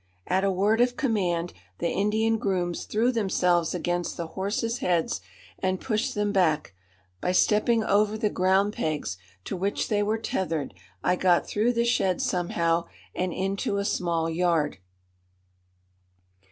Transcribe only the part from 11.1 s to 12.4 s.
got through the shed